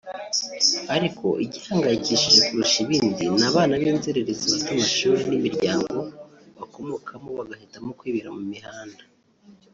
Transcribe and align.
ariko 0.95 1.27
igihangayikishije 1.45 2.39
kurusha 2.47 2.77
ibindi 2.85 3.23
ni 3.37 3.45
abana 3.49 3.73
b’inzererezi 3.81 4.45
bata 4.53 4.69
amashuri 4.75 5.21
n’imiryango 5.29 5.97
bakomokamo 6.57 7.29
bagahitamo 7.39 7.89
kwibera 7.99 8.29
mu 8.37 8.43
mihanda 8.53 9.03